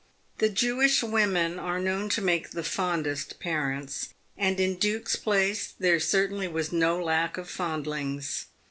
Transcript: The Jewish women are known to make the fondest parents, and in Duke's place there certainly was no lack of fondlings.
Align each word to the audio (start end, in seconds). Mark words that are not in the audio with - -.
The 0.39 0.49
Jewish 0.49 1.03
women 1.03 1.59
are 1.59 1.79
known 1.79 2.09
to 2.09 2.23
make 2.23 2.49
the 2.49 2.63
fondest 2.63 3.39
parents, 3.39 4.09
and 4.35 4.59
in 4.59 4.77
Duke's 4.77 5.15
place 5.15 5.75
there 5.77 5.99
certainly 5.99 6.47
was 6.47 6.73
no 6.73 6.99
lack 6.99 7.37
of 7.37 7.47
fondlings. 7.47 8.45